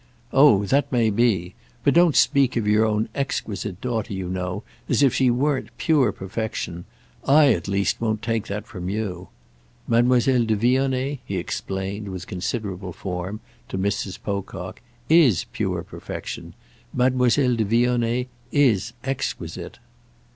[0.33, 1.53] "Oh that may be!
[1.83, 6.11] But don't speak of your own exquisite daughter, you know, as if she weren't pure
[6.11, 6.85] perfection.
[7.23, 9.27] I at least won't take that from you.
[9.87, 14.17] Mademoiselle de Vionnet," he explained, in considerable form, to Mrs.
[14.19, 16.55] Pocock, "is pure perfection.
[16.95, 19.77] Mademoiselle de Vionnet is exquisite."